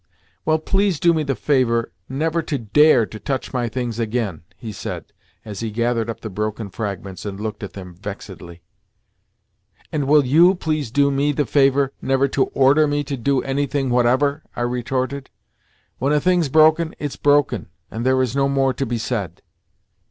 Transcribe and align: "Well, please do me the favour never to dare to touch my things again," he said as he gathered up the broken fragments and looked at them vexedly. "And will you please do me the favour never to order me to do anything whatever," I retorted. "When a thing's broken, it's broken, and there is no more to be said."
"Well, 0.45 0.57
please 0.57 0.99
do 0.99 1.13
me 1.13 1.21
the 1.21 1.35
favour 1.35 1.91
never 2.09 2.41
to 2.41 2.57
dare 2.57 3.05
to 3.05 3.19
touch 3.19 3.53
my 3.53 3.69
things 3.69 3.99
again," 3.99 4.41
he 4.57 4.71
said 4.71 5.13
as 5.45 5.59
he 5.59 5.69
gathered 5.69 6.09
up 6.09 6.21
the 6.21 6.29
broken 6.31 6.71
fragments 6.71 7.23
and 7.23 7.39
looked 7.39 7.61
at 7.61 7.73
them 7.73 7.93
vexedly. 7.93 8.63
"And 9.91 10.07
will 10.07 10.25
you 10.25 10.55
please 10.55 10.89
do 10.89 11.11
me 11.11 11.33
the 11.33 11.45
favour 11.45 11.93
never 12.01 12.27
to 12.29 12.45
order 12.47 12.87
me 12.87 13.03
to 13.03 13.15
do 13.15 13.43
anything 13.43 13.91
whatever," 13.91 14.41
I 14.55 14.61
retorted. 14.61 15.29
"When 15.99 16.13
a 16.13 16.19
thing's 16.19 16.49
broken, 16.49 16.95
it's 16.97 17.15
broken, 17.15 17.67
and 17.91 18.03
there 18.03 18.19
is 18.23 18.35
no 18.35 18.49
more 18.49 18.73
to 18.73 18.87
be 18.87 18.97
said." 18.97 19.43